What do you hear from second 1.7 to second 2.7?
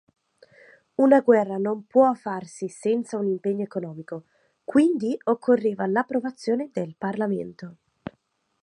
può farsi